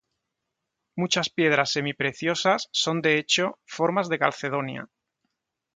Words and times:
Muchas 0.95 1.29
piedras 1.29 1.73
semipreciosas, 1.73 2.69
son 2.71 3.03
de 3.03 3.19
hecho, 3.19 3.59
formas 3.67 4.09
de 4.09 4.17
calcedonia. 4.17 4.89